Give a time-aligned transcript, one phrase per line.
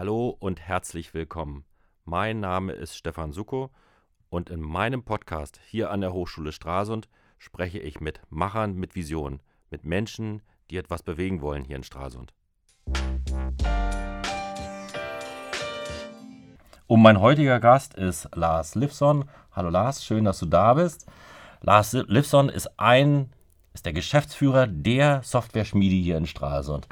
[0.00, 1.64] Hallo und herzlich willkommen.
[2.04, 3.70] Mein Name ist Stefan Suko
[4.30, 9.40] und in meinem Podcast hier an der Hochschule Stralsund spreche ich mit Machern mit Vision,
[9.70, 10.40] mit Menschen,
[10.70, 12.32] die etwas bewegen wollen hier in Stralsund.
[16.86, 19.24] Und mein heutiger Gast ist Lars Livson.
[19.50, 21.06] Hallo Lars, schön, dass du da bist.
[21.60, 23.32] Lars Livson ist ein,
[23.74, 26.86] ist der Geschäftsführer der Software-Schmiede hier in Stralsund.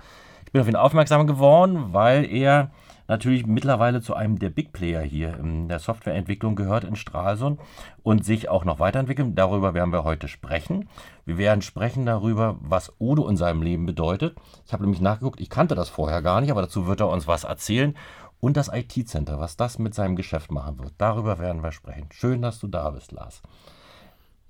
[0.45, 2.73] Ich bin auf ihn aufmerksam geworden, weil er
[3.09, 7.61] natürlich mittlerweile zu einem der Big Player hier in der Softwareentwicklung gehört in Stralsund
[8.03, 9.35] und sich auch noch weiterentwickeln.
[9.35, 10.89] Darüber werden wir heute sprechen.
[11.25, 14.37] Wir werden sprechen darüber, was Udo in seinem Leben bedeutet.
[14.67, 17.27] Ich habe nämlich nachgeguckt, ich kannte das vorher gar nicht, aber dazu wird er uns
[17.27, 17.95] was erzählen
[18.41, 20.93] und das IT-Center, was das mit seinem Geschäft machen wird.
[20.99, 22.09] Darüber werden wir sprechen.
[22.13, 23.43] Schön, dass du da bist, Lars.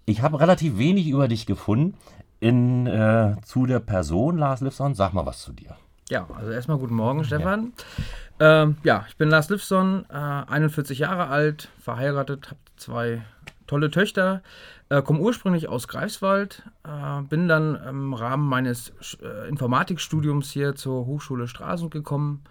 [0.05, 1.97] Ich habe relativ wenig über dich gefunden
[2.41, 4.94] in, äh, zu der Person Lars Livson.
[4.94, 5.77] Sag mal was zu dir.
[6.09, 7.72] Ja, also erstmal guten Morgen, Stefan.
[7.77, 7.84] Ja,
[8.41, 13.23] ähm, ja ich bin Lars Livson, äh, 41 Jahre alt, verheiratet, habe zwei
[13.67, 14.43] tolle Töchter,
[14.89, 21.06] äh, komme ursprünglich aus Greifswald, äh, bin dann im Rahmen meines äh, Informatikstudiums hier zur
[21.06, 22.45] Hochschule Stralsund gekommen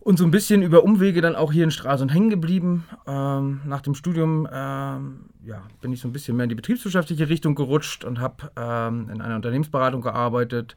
[0.00, 2.86] und so ein bisschen über Umwege dann auch hier in Stralsund hängen geblieben.
[3.06, 7.28] Ähm, nach dem Studium ähm, ja, bin ich so ein bisschen mehr in die betriebswirtschaftliche
[7.28, 10.76] Richtung gerutscht und habe ähm, in einer Unternehmensberatung gearbeitet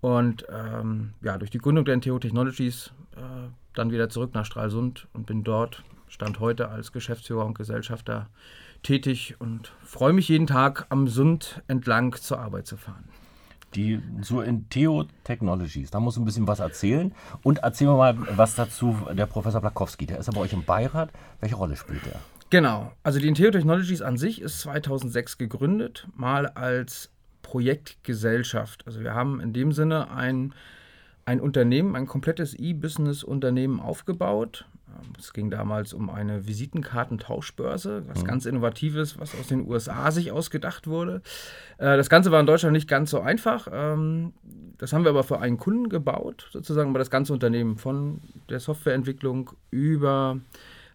[0.00, 5.08] und ähm, ja, durch die Gründung der NTO Technologies äh, dann wieder zurück nach Stralsund
[5.12, 8.28] und bin dort, stand heute als Geschäftsführer und Gesellschafter
[8.82, 13.04] tätig und freue mich jeden Tag am Sund entlang zur Arbeit zu fahren
[13.74, 15.90] die zur Inteo Technologies.
[15.90, 17.12] Da muss ein bisschen was erzählen.
[17.42, 20.06] Und erzählen wir mal was dazu, der Professor Blakowski.
[20.06, 21.10] Der ist ja bei euch im Beirat.
[21.40, 22.16] Welche Rolle spielt der?
[22.50, 22.92] Genau.
[23.02, 27.10] Also die Inteo Technologies an sich ist 2006 gegründet, mal als
[27.42, 28.86] Projektgesellschaft.
[28.86, 30.54] Also wir haben in dem Sinne ein,
[31.24, 34.66] ein Unternehmen, ein komplettes E-Business-Unternehmen aufgebaut
[35.18, 38.26] es ging damals um eine Visitenkartentauschbörse, was mhm.
[38.26, 41.22] ganz Innovatives, was aus den USA sich ausgedacht wurde.
[41.78, 43.68] Äh, das Ganze war in Deutschland nicht ganz so einfach.
[43.70, 44.32] Ähm,
[44.78, 48.60] das haben wir aber für einen Kunden gebaut, sozusagen über das ganze Unternehmen, von der
[48.60, 50.38] Softwareentwicklung über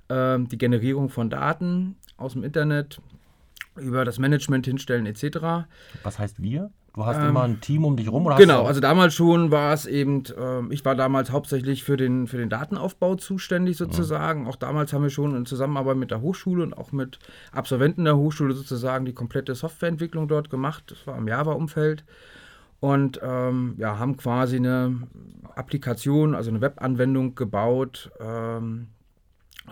[0.10, 3.00] ähm, die Generierung von Daten aus dem Internet,
[3.78, 5.68] über das Management hinstellen etc.
[6.04, 6.72] Was heißt wir?
[6.96, 8.26] Du hast ähm, immer ein Team um dich rum?
[8.26, 12.26] Oder genau, also damals schon war es eben, äh, ich war damals hauptsächlich für den,
[12.26, 14.44] für den Datenaufbau zuständig sozusagen.
[14.44, 14.48] Mhm.
[14.48, 17.20] Auch damals haben wir schon in Zusammenarbeit mit der Hochschule und auch mit
[17.52, 20.86] Absolventen der Hochschule sozusagen die komplette Softwareentwicklung dort gemacht.
[20.88, 22.06] Das war im Java-Umfeld.
[22.80, 25.08] Und ähm, ja, haben quasi eine
[25.56, 28.88] Applikation, also eine Webanwendung gebaut, ähm,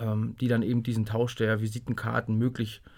[0.02, 2.94] ähm, die dann eben diesen Tausch der Visitenkarten möglich macht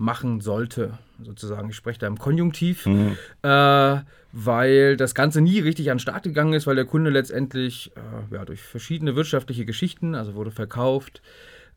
[0.00, 1.68] machen sollte, sozusagen.
[1.68, 3.16] Ich spreche da im Konjunktiv, mhm.
[3.42, 3.98] äh,
[4.32, 8.34] weil das Ganze nie richtig an den Start gegangen ist, weil der Kunde letztendlich äh,
[8.34, 11.20] ja, durch verschiedene wirtschaftliche Geschichten, also wurde verkauft,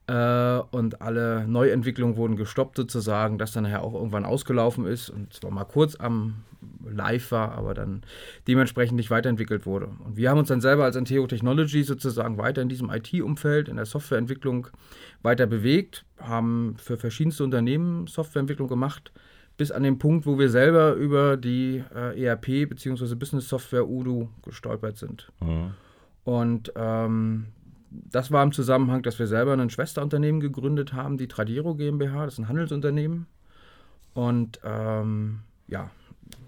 [0.07, 5.33] äh, und alle Neuentwicklungen wurden gestoppt sozusagen, das dann nachher auch irgendwann ausgelaufen ist und
[5.33, 6.43] zwar mal kurz am
[6.85, 8.03] Live war, aber dann
[8.47, 9.89] dementsprechend nicht weiterentwickelt wurde.
[10.05, 13.77] Und wir haben uns dann selber als Anteo Technology sozusagen weiter in diesem IT-Umfeld, in
[13.77, 14.67] der Softwareentwicklung
[15.21, 19.11] weiter bewegt, haben für verschiedenste Unternehmen Softwareentwicklung gemacht,
[19.57, 23.15] bis an den Punkt, wo wir selber über die äh, ERP bzw.
[23.15, 25.31] Business Software Udo gestolpert sind.
[25.41, 25.71] Mhm.
[26.23, 27.47] Und ähm,
[28.09, 32.35] das war im Zusammenhang, dass wir selber ein Schwesterunternehmen gegründet haben, die Tradiero GmbH, das
[32.35, 33.27] ist ein Handelsunternehmen.
[34.13, 35.89] Und ähm, ja,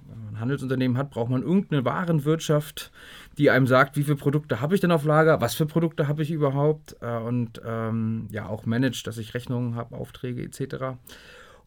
[0.07, 2.91] wenn man ein Handelsunternehmen hat, braucht man irgendeine Warenwirtschaft,
[3.38, 6.23] die einem sagt, wie viele Produkte habe ich denn auf Lager, was für Produkte habe
[6.23, 10.97] ich überhaupt äh, und ähm, ja auch managt, dass ich Rechnungen habe, Aufträge etc.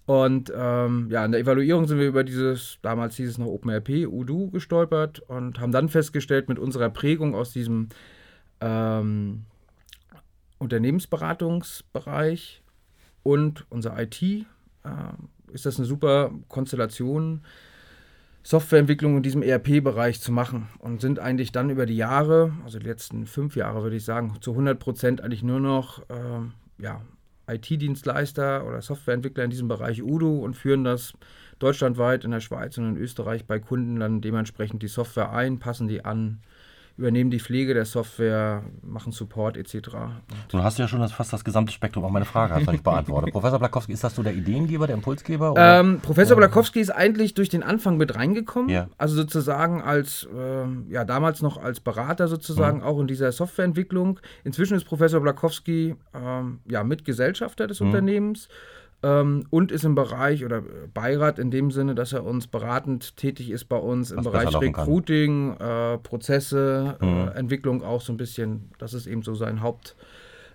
[0.07, 4.07] Und ähm, ja, in der Evaluierung sind wir über dieses, damals hieß es noch OpenRP,
[4.07, 7.89] Udo, gestolpert und haben dann festgestellt, mit unserer Prägung aus diesem
[8.61, 9.45] ähm,
[10.59, 12.63] Unternehmensberatungsbereich
[13.23, 14.45] und unser IT äh,
[15.53, 17.43] ist das eine super Konstellation,
[18.43, 22.87] Softwareentwicklung in diesem ERP-Bereich zu machen und sind eigentlich dann über die Jahre, also die
[22.87, 26.41] letzten fünf Jahre würde ich sagen, zu 100 Prozent eigentlich nur noch äh,
[26.79, 27.03] ja,
[27.47, 31.13] IT-Dienstleister oder Softwareentwickler in diesem Bereich Udo und führen das
[31.59, 35.89] deutschlandweit in der Schweiz und in Österreich bei Kunden dann dementsprechend die Software ein, passen
[35.89, 36.41] die an,
[36.99, 39.89] übernehmen die Pflege der Software, machen Support etc.
[40.49, 42.83] Du hast ja schon das, fast das gesamte Spektrum, auch meine Frage hast du nicht
[42.83, 43.31] beantwortet.
[43.33, 45.55] Professor Blakowski, ist das so der Ideengeber, der Impulsgeber?
[45.57, 48.89] Ähm, Professor ähm, Blakowski ist eigentlich durch den Anfang mit reingekommen, ja.
[48.99, 52.85] also sozusagen als, äh, ja damals noch als Berater sozusagen, mhm.
[52.85, 54.19] auch in dieser Softwareentwicklung.
[54.43, 57.87] Inzwischen ist Professor Blakowski ähm, ja Mitgesellschafter des mhm.
[57.87, 58.49] Unternehmens
[59.03, 60.63] ähm, und ist im Bereich oder
[60.93, 64.55] Beirat in dem Sinne, dass er uns beratend tätig ist bei uns im Was Bereich.
[64.61, 67.07] Recruiting, äh, Prozesse, Mhm.
[67.07, 68.71] äh, Entwicklung auch so ein bisschen.
[68.79, 70.05] Das ist eben so sein Hauptaugenmerk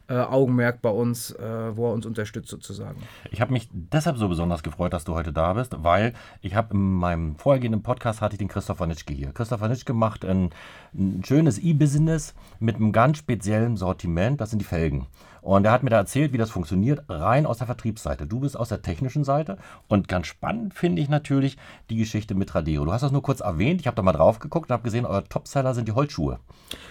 [0.09, 3.01] äh, Augenmerk bei uns, äh, wo er uns unterstützt sozusagen.
[3.31, 6.11] Ich habe mich deshalb so besonders gefreut, dass du heute da bist, weil
[6.41, 9.31] ich habe in meinem vorhergehenden Podcast hatte ich den Christopher Nitschke hier.
[9.31, 10.49] Christopher Nitschke macht ein,
[10.93, 15.07] ein schönes E-Business mit einem ganz speziellen Sortiment, das sind die Felgen.
[15.43, 18.25] Und er hat mir da erzählt, wie das funktioniert, rein aus der Vertriebsseite.
[18.25, 19.57] Du bist aus der technischen Seite
[19.89, 21.57] und ganz spannend finde ich natürlich
[21.89, 22.85] die Geschichte mit Radero.
[22.85, 25.05] Du hast das nur kurz erwähnt, ich habe da mal drauf geguckt und habe gesehen,
[25.05, 26.39] euer Topseller sind die Holzschuhe.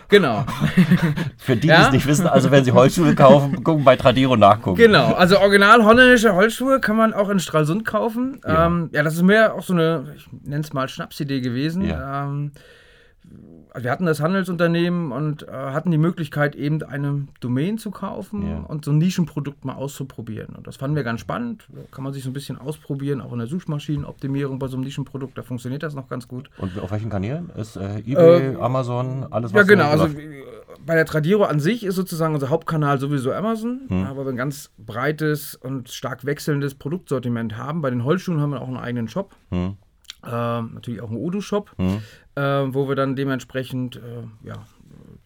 [0.09, 0.45] Genau,
[1.39, 1.87] Für die, die Ja?
[1.87, 4.77] es nicht wissen, also wenn sie Holzschuhe kaufen, gucken bei Tradero nachgucken.
[4.77, 5.15] genau.
[5.15, 8.39] Also original holländische Holzschuhe kann man auch in Stralsund kaufen.
[8.45, 8.53] Ja.
[8.53, 11.87] Ja, ähm, ja das ist mehr auch so eine, ich nenne es mal Schnapsidee gewesen.
[11.87, 12.25] Ja.
[12.25, 12.53] Ähm,
[13.75, 18.59] wir hatten das Handelsunternehmen und äh, hatten die Möglichkeit, eben eine Domain zu kaufen Ja.
[18.69, 20.55] und so ein Nischenprodukt mal auszuprobieren.
[20.55, 21.67] Und das fanden wir ganz spannend.
[21.73, 24.85] Da kann man sich so ein bisschen ausprobieren, auch in der Suchmaschinenoptimierung bei so einem
[24.85, 25.37] Nischenprodukt.
[25.39, 26.51] Da funktioniert das noch ganz gut.
[26.59, 27.51] Und auf welchen Kanälen?
[27.57, 29.97] Ist äh, eBay, Amazon, alles was Ja, genau.
[29.97, 30.43] so Also äh,
[30.85, 34.05] bei der Tradiero an sich ist sozusagen unser Hauptkanal sowieso Amazon, Hm.
[34.05, 37.81] aber wir ein ganz breites und stark wechselndes Produktsortiment haben.
[37.83, 39.35] Bei den Holzschuhen haben wir auch einen eigenen Shop.
[39.51, 39.77] Hm.
[40.25, 42.01] Ähm, natürlich auch einen Udo-Shop, Hm.
[42.37, 42.43] äh,
[42.75, 44.55] wo wir dann dementsprechend äh, ja,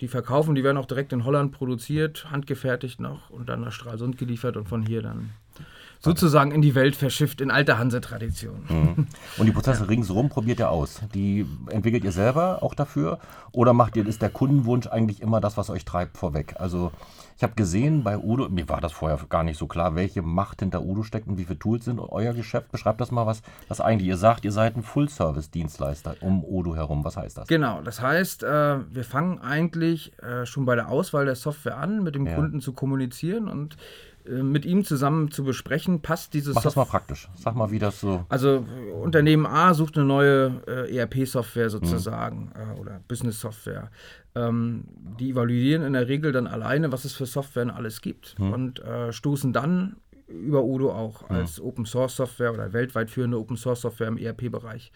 [0.01, 0.55] die verkaufen.
[0.55, 4.69] Die werden auch direkt in Holland produziert, handgefertigt noch und dann nach Stralsund geliefert und
[4.69, 5.31] von hier dann
[6.01, 8.65] sozusagen in die Welt verschifft in alter Hanse-Tradition.
[8.69, 9.07] Hm.
[9.39, 11.01] Und die Prozesse ringsherum probiert ihr aus.
[11.15, 13.19] Die entwickelt ihr selber auch dafür?
[13.53, 16.55] Oder macht ihr, ist der Kundenwunsch eigentlich immer das, was euch treibt, vorweg?
[16.59, 16.93] Also
[17.37, 20.61] ich habe gesehen bei Udo, mir war das vorher gar nicht so klar, welche Macht
[20.61, 22.73] hinter Udo steckt und wie viele Tools sind euer Geschäft.
[22.73, 27.05] Beschreibt das mal, was das eigentlich, ihr sagt, ihr seid ein Full-Service-Dienstleister um Udo herum.
[27.05, 27.49] Was heißt das?
[27.49, 32.03] Genau, das heißt, äh, wir fangen eigentlich äh, schon bei der Auswahl der Software an,
[32.03, 32.35] mit dem Ja.
[32.37, 33.77] Kunden zu kommunizieren und
[34.31, 37.01] mit ihm zusammen zu besprechen, passt diese Mach das mal Software.
[37.01, 37.29] praktisch.
[37.37, 38.25] Sag mal, wie das so.
[38.29, 43.91] Also äh, Unternehmen A sucht eine neue äh, ERP-Software sozusagen äh, oder Business-Software.
[44.35, 44.85] Ähm,
[45.19, 49.13] die evaluieren in der Regel dann alleine, was es für Software alles gibt und äh,
[49.13, 49.97] stoßen dann
[50.29, 54.93] über Udo auch als Open-Source-Software oder weltweit führende Open-Source-Software im ERP-Bereich.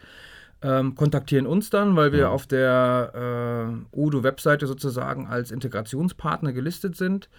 [0.63, 7.31] Ähm, kontaktieren uns dann, weil wir auf der äh, Udo-Webseite sozusagen als Integrationspartner gelistet sind.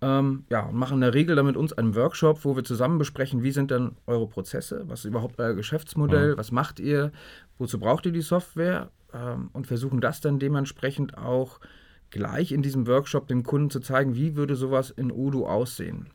[0.00, 2.98] Ähm, ja, und machen in der Regel dann mit uns einen Workshop, wo wir zusammen
[2.98, 7.12] besprechen, wie sind denn eure Prozesse, was ist überhaupt euer Geschäftsmodell, was macht ihr,
[7.58, 8.90] wozu braucht ihr die Software?
[9.12, 11.60] Ähm, und versuchen das dann dementsprechend auch
[12.10, 16.08] gleich in diesem Workshop dem Kunden zu zeigen, wie würde sowas in Udo aussehen.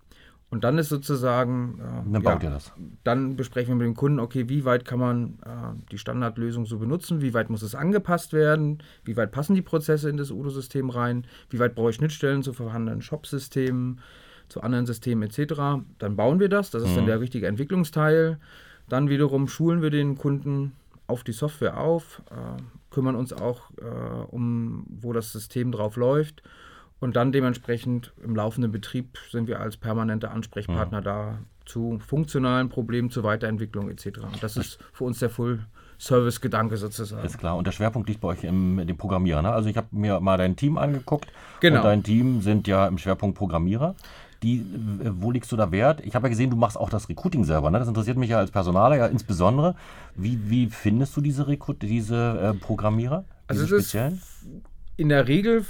[0.51, 2.71] Und dann ist sozusagen, äh, Dann baut ihr das.
[3.03, 6.79] dann besprechen wir mit dem Kunden, okay, wie weit kann man äh, die Standardlösung so
[6.79, 10.89] benutzen, wie weit muss es angepasst werden, wie weit passen die Prozesse in das Udo-System
[10.89, 13.99] rein, wie weit brauche ich Schnittstellen zu vorhandenen Shop-Systemen,
[14.47, 15.83] zu anderen Systemen etc.
[15.99, 18.39] Dann bauen wir das, das ist dann der richtige Entwicklungsteil.
[18.87, 20.71] Dann wiederum schulen wir den Kunden
[21.05, 26.41] auf die Software auf, äh, kümmern uns auch äh, um, wo das System drauf läuft.
[26.99, 33.09] Und dann dementsprechend im laufenden Betrieb sind wir als permanenter Ansprechpartner da zu funktionalen Problemen,
[33.09, 34.19] zur Weiterentwicklung etc.
[34.23, 37.25] Und das ist für uns der Full-Service-Gedanke sozusagen.
[37.25, 37.55] Ist klar.
[37.55, 39.41] Und der Schwerpunkt liegt bei euch im dem Programmierer.
[39.41, 39.51] Ne?
[39.51, 41.27] Also ich habe mir mal dein Team angeguckt.
[41.61, 41.77] Genau.
[41.77, 43.95] Und dein Team sind ja im Schwerpunkt Programmierer.
[44.41, 46.01] Die, äh, wo legst du da Wert?
[46.01, 47.69] Ich habe ja gesehen, du machst auch das Recruiting selber.
[47.71, 47.79] Ne?
[47.79, 49.75] Das interessiert mich ja als Personaler ja insbesondere.
[50.15, 53.25] Wie, wie findest du diese, Rekrut diese äh, Programmierer?
[53.47, 54.21] Also Diese es ist speziellen?
[54.97, 55.65] in der Regel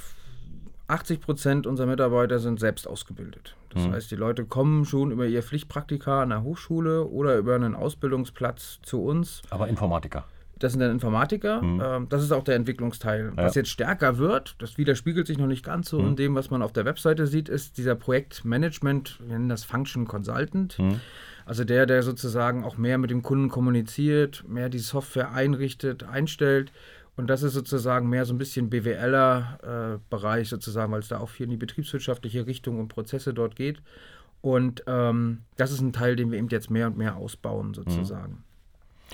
[0.89, 3.55] 80 Prozent unserer Mitarbeiter sind selbst ausgebildet.
[3.69, 3.91] Das Mhm.
[3.93, 8.79] heißt, die Leute kommen schon über ihr Pflichtpraktika an der Hochschule oder über einen Ausbildungsplatz
[8.81, 9.41] zu uns.
[9.49, 10.25] Aber Informatiker.
[10.57, 11.61] Das sind dann Informatiker.
[11.63, 13.31] Ähm, das ist auch der Entwicklungsteil.
[13.35, 13.61] Was Ja.
[13.61, 16.73] jetzt stärker wird, das widerspiegelt sich noch nicht ganz so in dem, was man auf
[16.73, 20.77] der Webseite sieht, ist dieser Projektmanagement, wir nennen das Function Consultant.
[21.45, 26.71] Also der, der sozusagen auch mehr mit dem Kunden kommuniziert, mehr die Software einrichtet, einstellt.
[27.19, 31.43] Und das ist sozusagen mehr so ein bisschen BWLer-Bereich sozusagen, weil es da auch viel
[31.43, 33.81] in die betriebswirtschaftliche Richtung und Prozesse dort geht.
[34.39, 38.45] Und ähm, das ist ein Teil, den wir eben jetzt mehr und mehr ausbauen sozusagen.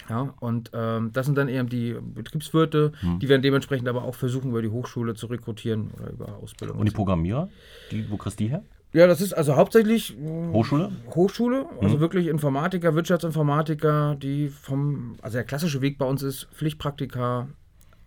[0.08, 4.52] Ja, und ähm, das sind dann eben die Betriebswirte, die wir dementsprechend aber auch versuchen,
[4.52, 6.78] über die Hochschule zu rekrutieren oder über Ausbildung.
[6.78, 7.50] Und die Programmierer?
[7.90, 8.62] Die, wo kriegst du die her?
[8.94, 10.92] ja, das ist also hauptsächlich mh, Hochschule?
[11.16, 17.48] Hochschule, also wirklich Informatiker, Wirtschaftsinformatiker, die vom, also der klassische Weg bei uns ist Pflichtpraktika,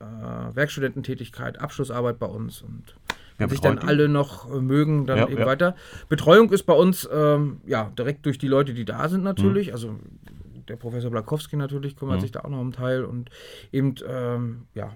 [0.01, 2.95] äh, Werkstudententätigkeit, Abschlussarbeit bei uns und
[3.39, 5.47] wenn sich dann alle noch äh, mögen, dann Ja, eben ja.
[5.47, 5.77] weiter.
[6.09, 9.95] Betreuung ist bei uns ähm, ja direkt durch die Leute, die da sind natürlich, also
[10.69, 12.21] der Professor Blakowski natürlich kümmert Mhm.
[12.23, 13.31] sich da auch noch um Teil und
[13.73, 14.93] eben ähm, ja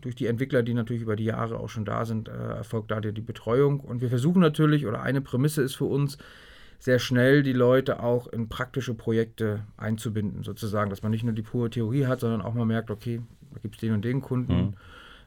[0.00, 3.00] durch die Entwickler, die natürlich über die Jahre auch schon da sind, äh, erfolgt da
[3.00, 3.80] die Betreuung.
[3.80, 6.18] Und wir versuchen natürlich, oder eine Prämisse ist für uns,
[6.78, 11.42] sehr schnell die Leute auch in praktische Projekte einzubinden, sozusagen, dass man nicht nur die
[11.42, 13.20] pure Theorie hat, sondern auch mal merkt, okay,
[13.52, 14.74] da gibt es den und den Kunden, mhm.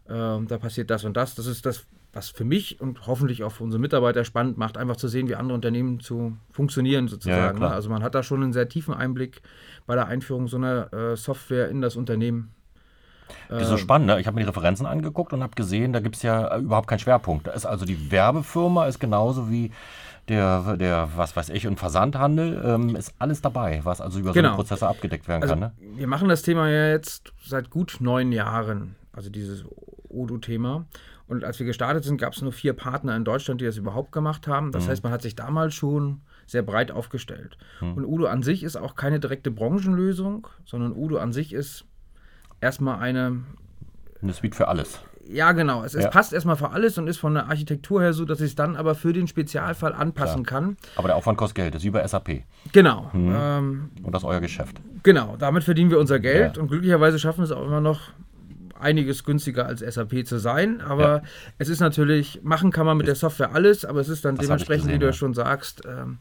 [0.09, 1.35] ähm, da passiert das und das.
[1.35, 4.97] Das ist das, was für mich und hoffentlich auch für unsere Mitarbeiter spannend macht, einfach
[4.97, 7.57] zu sehen, wie andere Unternehmen zu funktionieren sozusagen.
[7.59, 7.75] Ja, ja, ne?
[7.75, 9.41] also man hat da schon einen sehr tiefen Einblick
[9.85, 12.53] bei der Einführung so einer äh, Software in das Unternehmen.
[13.47, 14.07] Das ist so ähm, spannend.
[14.07, 14.19] Ne?
[14.19, 16.99] Ich habe mir die Referenzen angeguckt und habe gesehen, da gibt es ja überhaupt keinen
[16.99, 17.47] Schwerpunkt.
[17.47, 19.71] Da ist also die Werbefirma ist genauso wie
[20.31, 24.51] der, der was weiß ich, und Versandhandel ähm, ist alles dabei, was also über genau.
[24.51, 25.59] so Prozesse abgedeckt werden also kann.
[25.59, 25.71] Ne?
[25.95, 29.65] Wir machen das Thema ja jetzt seit gut neun Jahren, also dieses
[30.09, 30.85] Odoo-Thema.
[31.27, 34.11] Und als wir gestartet sind, gab es nur vier Partner in Deutschland, die das überhaupt
[34.11, 34.71] gemacht haben.
[34.71, 34.89] Das mhm.
[34.89, 37.57] heißt, man hat sich damals schon sehr breit aufgestellt.
[37.79, 37.93] Mhm.
[37.93, 41.85] Und Udo an sich ist auch keine direkte Branchenlösung, sondern Udo an sich ist
[42.59, 43.43] erstmal eine.
[44.21, 44.99] Eine Suite für alles.
[45.27, 45.83] Ja, genau.
[45.83, 46.01] Es, ja.
[46.01, 48.55] es, passt erstmal für alles und ist von der Architektur her so, dass ich es
[48.55, 50.61] dann aber für den Spezialfall anpassen Klar.
[50.61, 50.77] kann.
[50.95, 52.43] Aber der Aufwand kostet Geld, das ist über SAP.
[52.71, 53.09] Genau.
[53.13, 53.35] Mhm.
[53.35, 54.81] Ähm, und das ist euer Geschäft.
[55.03, 56.61] Genau, damit verdienen wir unser Geld ja.
[56.61, 58.11] und glücklicherweise schaffen es auch immer noch
[58.79, 60.81] einiges günstiger als SAP zu sein.
[60.81, 61.23] Aber ja.
[61.57, 64.45] es ist natürlich, machen kann man mit der Software alles, aber es ist dann das
[64.45, 66.17] dementsprechend, gesehen, wie du ja schon sagst, ähm,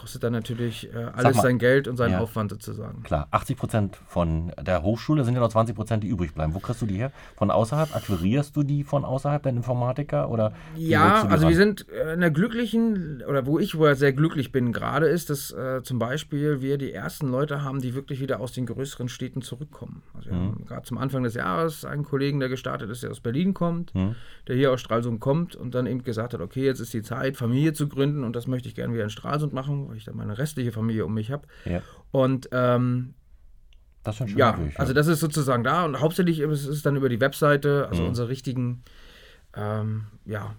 [0.00, 3.02] kostet dann natürlich äh, alles mal, sein Geld und seinen ja, Aufwand sozusagen.
[3.02, 6.54] Klar, 80 Prozent von der Hochschule sind ja noch 20 Prozent, die übrig bleiben.
[6.54, 7.12] Wo kriegst du die her?
[7.36, 7.94] Von außerhalb?
[7.94, 10.30] Akquirierst du die von außerhalb, dein Informatiker?
[10.30, 11.48] Oder ja, also ran?
[11.48, 11.82] wir sind
[12.14, 15.98] in der glücklichen, oder wo ich wohl sehr glücklich bin gerade, ist, dass äh, zum
[15.98, 20.02] Beispiel wir die ersten Leute haben, die wirklich wieder aus den größeren Städten zurückkommen.
[20.14, 20.46] Also wir mhm.
[20.52, 23.94] haben gerade zum Anfang des Jahres einen Kollegen, der gestartet ist, der aus Berlin kommt,
[23.94, 24.14] mhm.
[24.48, 27.36] der hier aus Stralsund kommt und dann eben gesagt hat, okay, jetzt ist die Zeit,
[27.36, 30.16] Familie zu gründen und das möchte ich gerne wieder in Stralsund machen weil ich dann
[30.16, 31.46] meine restliche Familie um mich habe.
[31.64, 31.82] Ja.
[32.10, 33.14] Und ähm,
[34.02, 36.96] das ist schon ja, ja, also das ist sozusagen da und hauptsächlich ist es dann
[36.96, 38.08] über die Webseite, also mhm.
[38.08, 38.82] unsere richtigen
[39.56, 40.54] ähm, ja,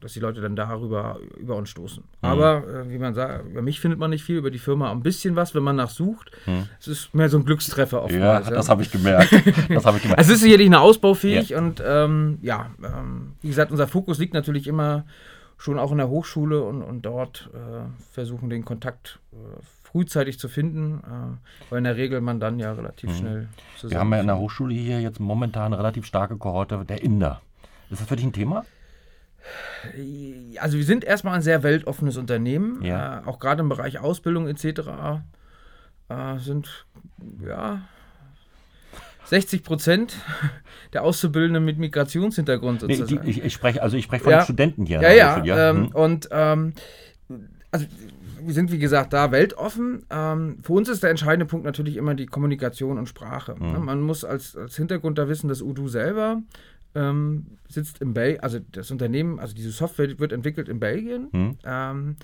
[0.00, 2.04] dass die Leute dann darüber über uns stoßen.
[2.04, 2.08] Mhm.
[2.20, 5.02] Aber äh, wie man sagt, über mich findet man nicht viel, über die Firma ein
[5.02, 6.30] bisschen was, wenn man nachsucht.
[6.46, 6.68] Mhm.
[6.78, 8.48] Es ist mehr so ein Glückstreffer oftmals.
[8.48, 9.32] Ja, das habe ich gemerkt.
[9.68, 10.20] das habe ich gemerkt.
[10.20, 11.58] es ist sicherlich eine ausbaufähig ja.
[11.58, 15.06] und ähm, ja, ähm, wie gesagt, unser Fokus liegt natürlich immer
[15.56, 19.36] schon auch in der Hochschule und, und dort äh, versuchen, den Kontakt äh,
[19.82, 23.14] frühzeitig zu finden, äh, weil in der Regel man dann ja relativ mhm.
[23.14, 23.90] schnell zusammen.
[23.92, 27.40] Wir haben ja in der Hochschule hier jetzt momentan eine relativ starke Kohorte der Inder.
[27.90, 28.64] Ist das für dich ein Thema?
[30.58, 33.20] Also wir sind erstmal ein sehr weltoffenes Unternehmen, ja.
[33.20, 35.22] Äh, auch gerade im Bereich Ausbildung etc.
[36.08, 36.86] Äh, sind
[37.40, 37.82] ja
[39.26, 40.16] 60 Prozent
[40.92, 43.24] der Auszubildenden mit Migrationshintergrund sozusagen.
[43.24, 44.42] Nee, ich, ich spreche also ich spreche von ja.
[44.42, 45.02] Studenten hier.
[45.02, 45.44] Ja, ja.
[45.44, 45.70] ja.
[45.70, 45.94] Ähm, hm.
[45.94, 46.72] Und ähm,
[47.70, 47.86] also
[48.40, 50.04] wir sind wie gesagt da weltoffen.
[50.10, 53.56] Ähm, für uns ist der entscheidende Punkt natürlich immer die Kommunikation und Sprache.
[53.58, 53.84] Mhm.
[53.84, 56.42] Man muss als, als Hintergrund da wissen, dass Udo selber
[56.94, 61.58] ähm, sitzt in Belgien, also das Unternehmen, also diese Software wird entwickelt in Belgien, mhm.
[61.64, 62.16] ähm,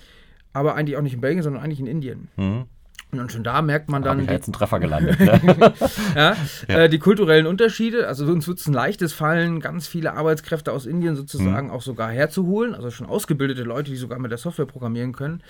[0.53, 2.29] aber eigentlich auch nicht in Belgien, sondern eigentlich in Indien.
[2.37, 2.65] Mhm.
[3.13, 4.21] Und schon da merkt man dann.
[4.21, 5.21] Ich die, jetzt einen Treffer gelandet.
[5.21, 5.75] Ne?
[6.17, 6.37] ja,
[6.69, 6.79] ja.
[6.79, 8.09] Äh, die kulturellen Unterschiede.
[8.09, 11.73] Also uns wird es ein leichtes Fallen, ganz viele Arbeitskräfte aus Indien sozusagen mhm.
[11.73, 12.75] auch sogar herzuholen.
[12.75, 15.43] Also schon ausgebildete Leute, die sogar mit der Software programmieren können.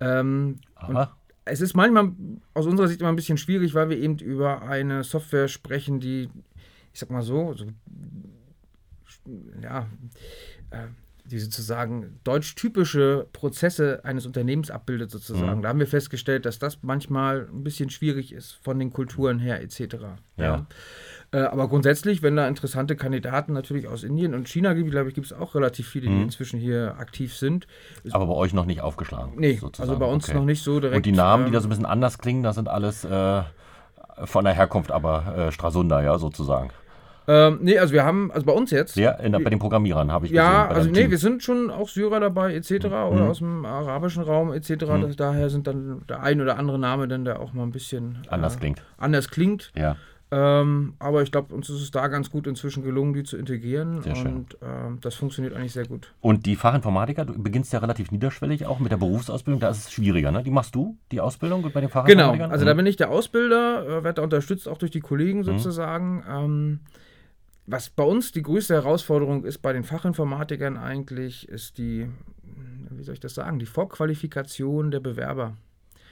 [0.00, 0.58] Ähm,
[1.44, 2.10] es ist manchmal
[2.52, 6.28] aus unserer Sicht immer ein bisschen schwierig, weil wir eben über eine Software sprechen, die,
[6.92, 7.66] ich sag mal so, so
[9.62, 9.86] ja,
[10.70, 10.88] äh,
[11.24, 15.58] die sozusagen deutsch-typische Prozesse eines Unternehmens abbildet, sozusagen.
[15.58, 15.62] Mhm.
[15.62, 19.62] Da haben wir festgestellt, dass das manchmal ein bisschen schwierig ist von den Kulturen her,
[19.62, 19.96] etc.
[20.36, 20.44] Ja.
[20.44, 20.66] ja.
[21.32, 25.14] Äh, aber grundsätzlich, wenn da interessante Kandidaten natürlich aus Indien und China gibt, glaube ich,
[25.14, 26.22] gibt es auch relativ viele, die mhm.
[26.24, 27.66] inzwischen hier aktiv sind.
[28.12, 29.32] Aber bei euch noch nicht aufgeschlagen.
[29.36, 29.88] Nee, sozusagen.
[29.88, 30.36] also bei uns okay.
[30.36, 30.98] noch nicht so direkt.
[30.98, 33.42] Und die Namen, die da so ein bisschen anders klingen, das sind alles äh,
[34.24, 36.70] von der Herkunft, aber äh, Strasunder, ja, sozusagen.
[37.26, 38.96] Ähm, nee, also wir haben, also bei uns jetzt.
[38.96, 40.70] Ja, der, bei den Programmierern habe ich ja, gesehen.
[40.70, 41.10] Ja, also nee, Team.
[41.10, 42.70] wir sind schon auch Syrer dabei, etc.
[42.70, 42.92] Mhm.
[42.92, 44.70] oder aus dem arabischen Raum, etc.
[44.70, 45.16] Mhm.
[45.16, 48.56] daher sind dann der ein oder andere Name dann, der auch mal ein bisschen anders
[48.56, 48.82] äh, klingt.
[48.98, 49.72] Anders klingt.
[49.74, 49.96] Ja.
[50.30, 54.02] Ähm, aber ich glaube, uns ist es da ganz gut inzwischen gelungen, die zu integrieren.
[54.02, 54.34] Sehr schön.
[54.34, 56.12] Und ähm, das funktioniert eigentlich sehr gut.
[56.20, 59.60] Und die Fachinformatiker, du beginnst ja relativ niederschwellig auch mit der Berufsausbildung.
[59.60, 60.42] Da ist es schwieriger, ne?
[60.42, 62.32] Die machst du, die Ausbildung bei den Fachinformatikern?
[62.38, 62.66] Genau, also mhm.
[62.66, 65.44] da bin ich der Ausbilder, äh, werde da unterstützt auch durch die Kollegen mhm.
[65.44, 66.24] sozusagen.
[66.28, 66.80] Ähm,
[67.66, 72.08] was bei uns die größte Herausforderung ist bei den Fachinformatikern eigentlich, ist die,
[72.90, 75.56] wie soll ich das sagen, die Vorqualifikation der Bewerber.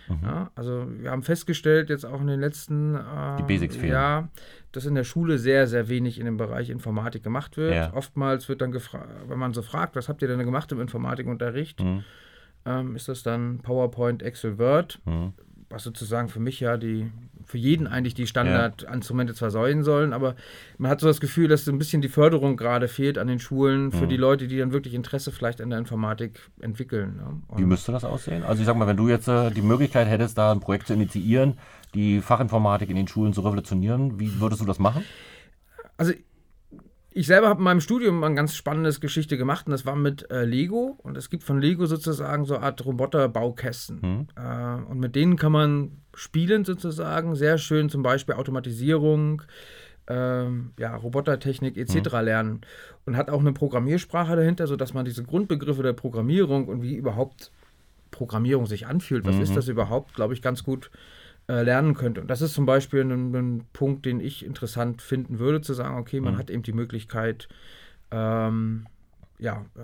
[0.08, 0.18] Mhm.
[0.22, 4.30] Ja, also wir haben festgestellt, jetzt auch in den letzten äh, Jahren,
[4.72, 7.74] dass in der Schule sehr, sehr wenig in dem Bereich Informatik gemacht wird.
[7.74, 7.92] Ja.
[7.92, 11.80] Oftmals wird dann gefragt, wenn man so fragt, was habt ihr denn gemacht im Informatikunterricht,
[11.80, 12.04] mhm.
[12.64, 15.34] ähm, ist das dann PowerPoint, Excel, Word, mhm.
[15.72, 17.10] Was sozusagen für mich ja die
[17.44, 20.36] für jeden eigentlich die Standardinstrumente zwar sein sollen, aber
[20.78, 23.40] man hat so das Gefühl, dass so ein bisschen die Förderung gerade fehlt an den
[23.40, 24.08] Schulen für mhm.
[24.08, 27.16] die Leute, die dann wirklich Interesse vielleicht an der Informatik entwickeln.
[27.16, 27.58] Ne?
[27.58, 28.44] Wie müsste das aussehen?
[28.44, 30.94] Also ich sag mal, wenn du jetzt äh, die Möglichkeit hättest, da ein Projekt zu
[30.94, 31.58] initiieren,
[31.94, 35.04] die Fachinformatik in den Schulen zu revolutionieren, wie würdest du das machen?
[35.96, 36.12] Also
[37.14, 40.30] ich selber habe in meinem Studium eine ganz spannende Geschichte gemacht und das war mit
[40.30, 40.98] äh, Lego.
[41.02, 44.00] Und es gibt von Lego sozusagen so eine Art Roboterbaukästen.
[44.00, 44.26] Mhm.
[44.36, 47.34] Äh, und mit denen kann man spielen sozusagen.
[47.34, 49.42] Sehr schön zum Beispiel Automatisierung,
[50.06, 50.44] äh,
[50.78, 52.12] ja, Robotertechnik etc.
[52.12, 52.24] Mhm.
[52.24, 52.60] lernen.
[53.04, 57.52] Und hat auch eine Programmiersprache dahinter, sodass man diese Grundbegriffe der Programmierung und wie überhaupt
[58.10, 59.42] Programmierung sich anfühlt, was mhm.
[59.42, 60.90] ist das überhaupt, glaube ich, ganz gut
[61.52, 62.22] äh, lernen könnte.
[62.22, 65.98] Und das ist zum Beispiel ein, ein, Punkt, den ich interessant finden würde, zu sagen,
[65.98, 66.38] okay, man mhm.
[66.38, 67.46] hat eben die Möglichkeit,
[68.10, 68.86] ähm,
[69.42, 69.80] ja, äh,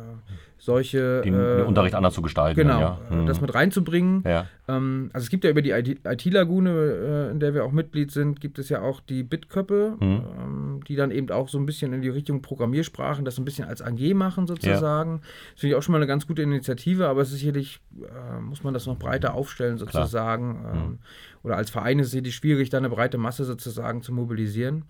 [0.56, 1.20] solche.
[1.22, 2.60] Den, äh, den, Unterricht anders zu gestalten.
[2.60, 3.00] Genau, ja.
[3.10, 3.26] mhm.
[3.26, 4.22] das mit reinzubringen.
[4.24, 4.46] Ja.
[4.68, 8.58] Ähm, also es gibt ja über die IT-Lagune, in der wir auch Mitglied sind, gibt
[8.58, 10.06] es ja auch die Bitköppe, mhm.
[10.06, 13.66] ähm, die dann eben auch so ein bisschen in die Richtung Programmiersprachen das ein bisschen
[13.66, 15.10] als AG machen sozusagen.
[15.10, 15.20] Ja.
[15.52, 18.74] Das finde ich auch schon mal eine ganz gute Initiative, aber sicherlich äh, muss man
[18.74, 20.64] das noch breiter aufstellen sozusagen.
[20.72, 20.98] Ähm, mhm.
[21.42, 24.84] Oder als Verein ist es sicherlich schwierig, da eine breite Masse sozusagen zu mobilisieren.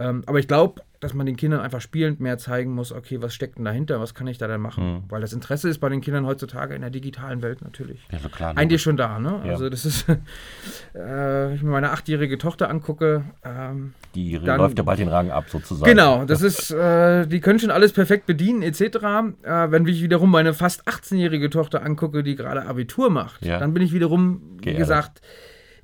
[0.00, 3.34] Ähm, aber ich glaube, dass man den Kindern einfach spielend mehr zeigen muss, okay, was
[3.34, 4.94] steckt denn dahinter, was kann ich da denn machen?
[4.94, 5.02] Mhm.
[5.08, 8.28] Weil das Interesse ist bei den Kindern heutzutage in der digitalen Welt natürlich ja, so
[8.28, 9.18] klar, eigentlich schon da.
[9.18, 9.40] Ne?
[9.44, 9.52] Ja.
[9.52, 10.06] Also das ist,
[10.94, 13.24] äh, ich mir meine achtjährige Tochter angucke.
[13.44, 15.88] Ähm, die dann, läuft ja bald den Rang ab sozusagen.
[15.88, 18.80] Genau, das ist, äh, die können schon alles perfekt bedienen etc.
[18.80, 23.58] Äh, wenn ich wiederum meine fast 18-jährige Tochter angucke, die gerade Abitur macht, ja.
[23.58, 25.20] dann bin ich wiederum, wie gesagt,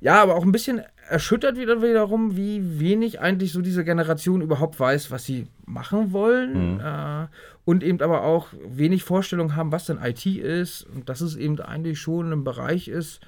[0.01, 4.79] ja, aber auch ein bisschen erschüttert wieder wiederum, wie wenig eigentlich so diese Generation überhaupt
[4.79, 6.75] weiß, was sie machen wollen.
[6.75, 6.79] Mhm.
[6.79, 7.27] Äh,
[7.63, 10.83] und eben aber auch wenig Vorstellung haben, was denn IT ist.
[10.83, 13.21] Und dass es eben eigentlich schon ein Bereich ist,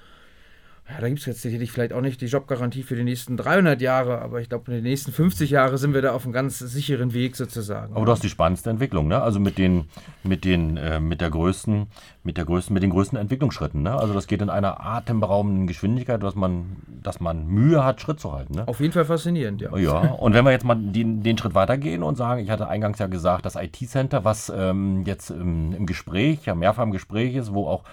[0.89, 3.81] ja, da gibt es jetzt sicherlich vielleicht auch nicht die Jobgarantie für die nächsten 300
[3.81, 6.59] Jahre, aber ich glaube, in den nächsten 50 Jahren sind wir da auf einem ganz
[6.59, 7.93] sicheren Weg sozusagen.
[7.93, 9.21] Aber du hast die spannendste Entwicklung, ne?
[9.21, 9.85] Also mit den,
[10.23, 11.87] mit den, äh, mit der größten,
[12.23, 13.95] mit der größten, mit den größten Entwicklungsschritten, ne?
[13.95, 18.31] Also das geht in einer atemberaubenden Geschwindigkeit, dass man, dass man Mühe hat, Schritt zu
[18.31, 18.55] halten.
[18.55, 18.67] Ne?
[18.67, 19.75] Auf jeden Fall faszinierend, ja.
[19.75, 22.99] Ja, und wenn wir jetzt mal den, den Schritt weitergehen und sagen, ich hatte eingangs
[22.99, 27.53] ja gesagt, das IT-Center, was ähm, jetzt im, im Gespräch, ja mehrfach im Gespräch ist,
[27.53, 27.83] wo auch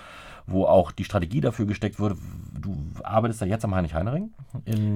[0.47, 2.17] wo auch die Strategie dafür gesteckt wurde.
[2.61, 4.31] Du arbeitest ja jetzt am Heinrich-Heinering.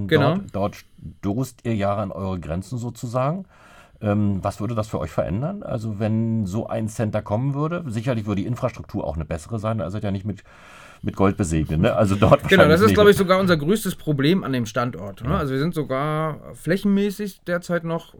[0.07, 0.37] Genau.
[0.37, 0.85] Dort, dort
[1.21, 3.47] stoßt ihr Jahre an eure Grenzen sozusagen.
[4.01, 5.63] Ähm, was würde das für euch verändern?
[5.63, 9.79] Also wenn so ein Center kommen würde, sicherlich würde die Infrastruktur auch eine bessere sein.
[9.79, 10.45] Da seid ja nicht mit
[11.03, 11.83] mit Gold besegnen.
[11.83, 11.95] Ne?
[11.95, 15.23] Also dort genau, das ist, glaube ich, sogar unser größtes Problem an dem Standort.
[15.23, 15.37] Ne?
[15.37, 18.19] Also wir sind sogar flächenmäßig derzeit noch äh,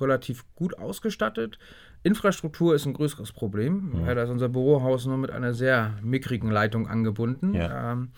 [0.00, 1.58] relativ gut ausgestattet.
[2.02, 3.92] Infrastruktur ist ein größeres Problem.
[4.06, 4.14] Ja.
[4.14, 7.54] Da ist unser Bürohaus nur mit einer sehr mickrigen Leitung angebunden.
[7.54, 7.92] Ja.
[7.92, 8.08] Ähm,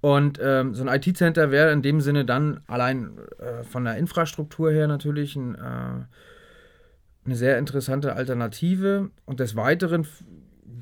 [0.00, 4.72] und ähm, so ein IT-Center wäre in dem Sinne dann allein äh, von der Infrastruktur
[4.72, 6.04] her natürlich ein, äh,
[7.24, 9.10] eine sehr interessante Alternative.
[9.24, 10.06] Und des Weiteren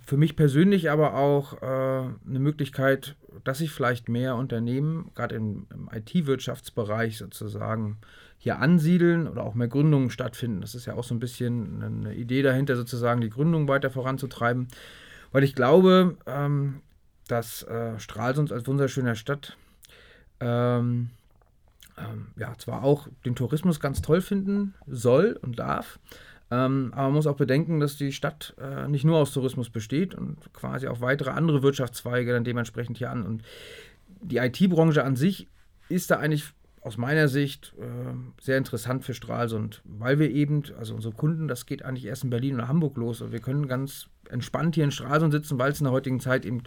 [0.04, 5.66] für mich persönlich aber auch äh, eine Möglichkeit, dass sich vielleicht mehr Unternehmen, gerade im,
[5.72, 7.98] im IT-Wirtschaftsbereich sozusagen,
[8.42, 10.62] hier ansiedeln oder auch mehr Gründungen stattfinden.
[10.62, 14.68] Das ist ja auch so ein bisschen eine Idee dahinter, sozusagen die Gründung weiter voranzutreiben.
[15.30, 16.80] Weil ich glaube, ähm,
[17.28, 19.58] dass äh, Stralsund als wunderschöner Stadt
[20.40, 21.10] ähm,
[21.98, 26.00] ähm, ja zwar auch den Tourismus ganz toll finden soll und darf,
[26.50, 30.14] ähm, aber man muss auch bedenken, dass die Stadt äh, nicht nur aus Tourismus besteht
[30.14, 33.24] und quasi auch weitere andere Wirtschaftszweige dann dementsprechend hier an.
[33.24, 33.42] Und
[34.20, 35.46] die IT-Branche an sich
[35.88, 37.84] ist da eigentlich aus meiner Sicht äh,
[38.40, 42.30] sehr interessant für Stralsund, weil wir eben, also unsere Kunden, das geht eigentlich erst in
[42.30, 45.80] Berlin oder Hamburg los und wir können ganz entspannt hier in Stralsund sitzen, weil es
[45.80, 46.62] in der heutigen Zeit eben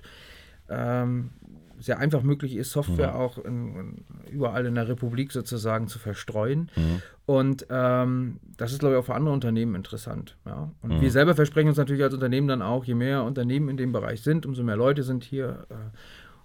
[0.70, 1.32] ähm,
[1.80, 3.16] sehr einfach möglich ist, Software mhm.
[3.16, 6.70] auch in, überall in der Republik sozusagen zu verstreuen.
[6.76, 7.02] Mhm.
[7.26, 10.38] Und ähm, das ist, glaube ich, auch für andere Unternehmen interessant.
[10.46, 10.72] Ja?
[10.82, 11.02] Und mhm.
[11.02, 14.22] wir selber versprechen uns natürlich als Unternehmen dann auch, je mehr Unternehmen in dem Bereich
[14.22, 15.74] sind, umso mehr Leute sind hier, äh,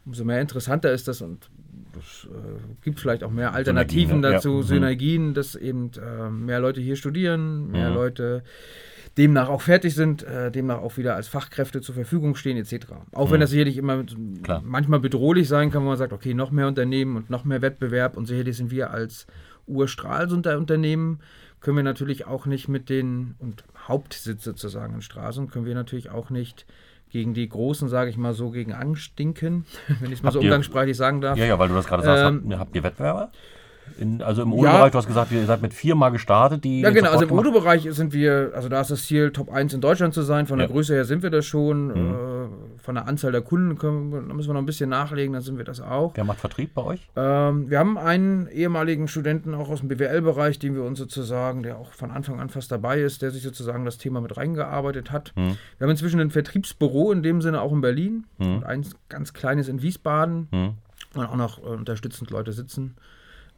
[0.06, 1.50] umso mehr interessanter ist das und
[1.98, 2.38] es äh,
[2.82, 4.56] gibt vielleicht auch mehr Alternativen Synergien, dazu, ja.
[4.56, 4.62] Mhm.
[4.62, 7.94] Synergien, dass eben äh, mehr Leute hier studieren, mehr mhm.
[7.94, 8.42] Leute
[9.16, 12.86] demnach auch fertig sind, äh, demnach auch wieder als Fachkräfte zur Verfügung stehen, etc.
[13.12, 13.32] Auch mhm.
[13.32, 14.04] wenn das sicherlich immer
[14.42, 14.62] Klar.
[14.64, 18.16] manchmal bedrohlich sein kann, wo man sagt, okay, noch mehr Unternehmen und noch mehr Wettbewerb
[18.16, 19.26] und sicherlich sind wir als
[19.66, 21.20] Urstralsunder-Unternehmen,
[21.60, 26.10] können wir natürlich auch nicht mit den, und Hauptsitz sozusagen in Straßen, können wir natürlich
[26.10, 26.66] auch nicht
[27.10, 29.64] gegen die Großen, sage ich mal so, gegen anstinken,
[30.00, 31.38] wenn ich es mal habt so umgangssprachlich sagen darf.
[31.38, 33.30] Ja, ja, weil du das gerade sagst, ähm, habt, habt ihr Wettbewerber?
[33.98, 34.90] In, also im Odo-Bereich, ja.
[34.90, 36.64] du hast gesagt, ihr seid mit viermal gestartet.
[36.64, 37.10] Die ja, genau.
[37.10, 40.22] Also im Odo-Bereich sind wir, also da ist das Ziel, Top 1 in Deutschland zu
[40.22, 40.46] sein.
[40.46, 41.88] Von der Größe her sind wir das schon.
[41.88, 42.14] Mhm.
[42.14, 45.42] Äh, von der Anzahl der Kunden können, da müssen wir noch ein bisschen nachlegen, dann
[45.42, 46.12] sind wir das auch.
[46.14, 47.08] Wer macht Vertrieb bei euch?
[47.16, 51.76] Ähm, wir haben einen ehemaligen Studenten auch aus dem BWL-Bereich, den wir uns sozusagen, der
[51.78, 55.32] auch von Anfang an fast dabei ist, der sich sozusagen das Thema mit reingearbeitet hat.
[55.36, 55.56] Mhm.
[55.76, 58.56] Wir haben inzwischen ein Vertriebsbüro in dem Sinne auch in Berlin mhm.
[58.56, 60.48] und eins ganz kleines in Wiesbaden.
[60.50, 60.70] Mhm.
[61.14, 62.94] Und auch noch äh, unterstützend Leute sitzen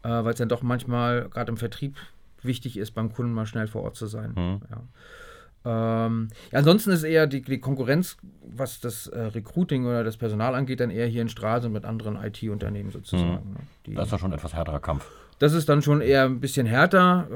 [0.03, 1.97] äh, weil es dann doch manchmal gerade im Vertrieb
[2.43, 4.33] wichtig ist, beim Kunden mal schnell vor Ort zu sein.
[4.35, 4.61] Mhm.
[4.71, 4.83] Ja.
[5.63, 10.55] Ähm, ja, ansonsten ist eher die, die Konkurrenz, was das äh, Recruiting oder das Personal
[10.55, 13.49] angeht, dann eher hier in Stralsund mit anderen IT-Unternehmen sozusagen.
[13.49, 13.53] Mhm.
[13.53, 13.61] Ne?
[13.87, 15.07] Die, das ist ja schon ein etwas härterer Kampf.
[15.39, 17.27] Das ist dann schon eher ein bisschen härter.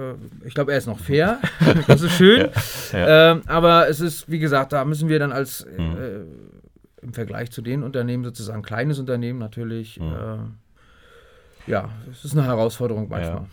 [0.43, 1.39] Äh, ich glaube, er ist noch fair.
[1.87, 2.49] das ist schön.
[2.93, 3.33] Ja, ja.
[3.33, 5.97] Ähm, aber es ist, wie gesagt, da müssen wir dann als mhm.
[5.97, 10.55] äh, im Vergleich zu den Unternehmen sozusagen kleines Unternehmen natürlich mhm.
[11.67, 13.43] Ja, es ist eine Herausforderung manchmal.
[13.43, 13.47] Ja.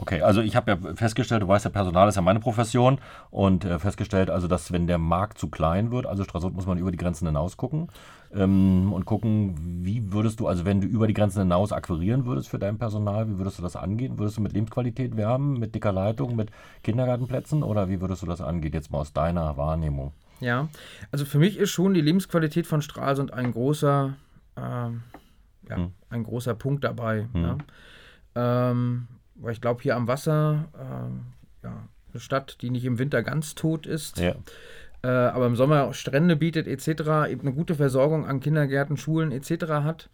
[0.00, 2.98] Okay, also ich habe ja festgestellt, du weißt ja, Personal ist ja meine Profession
[3.30, 6.78] und äh, festgestellt, also dass wenn der Markt zu klein wird, also Stralsund muss man
[6.78, 7.88] über die Grenzen hinaus gucken
[8.34, 12.48] ähm, und gucken, wie würdest du, also wenn du über die Grenzen hinaus akquirieren würdest
[12.48, 14.18] für dein Personal, wie würdest du das angehen?
[14.18, 16.50] Würdest du mit Lebensqualität werben, mit dicker Leitung, mit
[16.82, 20.12] Kindergartenplätzen oder wie würdest du das angehen, jetzt mal aus deiner Wahrnehmung?
[20.40, 20.68] Ja,
[21.12, 24.14] also für mich ist schon die Lebensqualität von Stralsund ein großer
[24.56, 25.02] ähm,
[25.70, 25.92] ja, hm.
[26.10, 27.28] ein großer Punkt dabei.
[27.32, 27.42] Hm.
[27.42, 27.58] Ja.
[28.70, 33.22] Ähm, weil ich glaube, hier am Wasser, äh, ja, eine Stadt, die nicht im Winter
[33.22, 34.34] ganz tot ist, ja.
[35.02, 39.66] äh, aber im Sommer Strände bietet etc., eben eine gute Versorgung an Kindergärten, Schulen etc.
[39.68, 40.10] hat.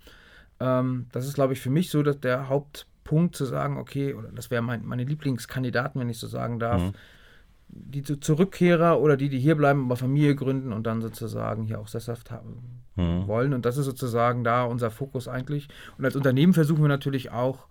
[0.60, 4.28] Ähm, das ist, glaube ich, für mich so dass der Hauptpunkt zu sagen, okay, oder
[4.28, 6.92] das wäre mein, meine Lieblingskandidaten, wenn ich so sagen darf, mhm
[7.68, 11.88] die Zurückkehrer oder die, die hier bleiben, aber Familie gründen und dann sozusagen hier auch
[11.88, 13.26] sesshaft haben mhm.
[13.26, 13.54] wollen.
[13.54, 15.68] Und das ist sozusagen da unser Fokus eigentlich.
[15.98, 17.66] Und als Unternehmen versuchen wir natürlich auch,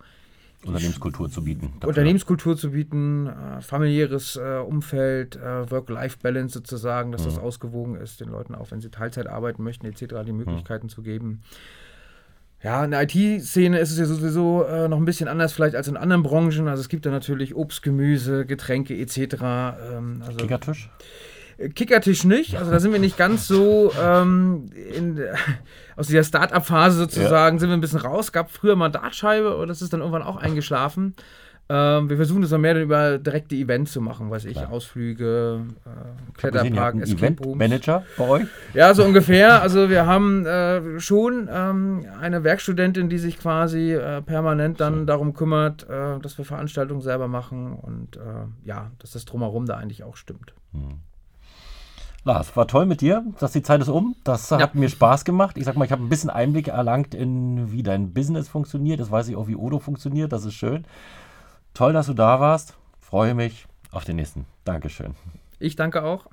[0.64, 1.72] Unternehmenskultur zu bieten.
[1.74, 1.88] Dafür.
[1.90, 7.26] Unternehmenskultur zu bieten, äh, familiäres äh, Umfeld, äh, Work-Life-Balance sozusagen, dass mhm.
[7.26, 10.90] das ausgewogen ist, den Leuten auch, wenn sie Teilzeit arbeiten möchten, etc., die Möglichkeiten mhm.
[10.90, 11.42] zu geben.
[12.66, 15.86] Ja, in der IT-Szene ist es ja sowieso äh, noch ein bisschen anders vielleicht als
[15.86, 16.66] in anderen Branchen.
[16.66, 19.18] Also es gibt da natürlich Obst, Gemüse, Getränke etc.
[19.94, 20.90] Ähm, also Kickertisch?
[21.58, 25.20] Äh, Kickertisch nicht, also da sind wir nicht ganz so ähm, in,
[25.94, 27.60] aus dieser Start-up-Phase sozusagen, ja.
[27.60, 28.32] sind wir ein bisschen raus.
[28.32, 31.14] Gab früher mal Dartscheibe und das ist dann irgendwann auch eingeschlafen.
[31.68, 34.70] Ähm, wir versuchen das dann mehr über direkte Events zu machen, weiß ich, Klar.
[34.70, 37.58] Ausflüge, äh, Kletterpark, Escape Rooms.
[37.58, 38.46] Manager bei euch?
[38.72, 39.62] Ja, so ungefähr.
[39.62, 45.06] Also wir haben äh, schon ähm, eine Werkstudentin, die sich quasi äh, permanent dann Schön.
[45.08, 48.20] darum kümmert, äh, dass wir Veranstaltungen selber machen und äh,
[48.64, 50.54] ja, dass das drumherum da eigentlich auch stimmt.
[50.72, 51.00] Hm.
[52.22, 53.24] Lars, war toll mit dir.
[53.38, 54.14] dass die Zeit ist um.
[54.24, 54.58] Das ja.
[54.60, 55.56] hat mir Spaß gemacht.
[55.58, 59.00] Ich sag mal, ich habe ein bisschen Einblick erlangt in, wie dein Business funktioniert.
[59.00, 60.32] Das weiß ich auch, wie Odo funktioniert.
[60.32, 60.84] Das ist schön.
[61.76, 62.74] Toll, dass du da warst.
[63.00, 64.46] Freue mich auf den nächsten.
[64.64, 65.14] Dankeschön.
[65.58, 66.26] Ich danke auch.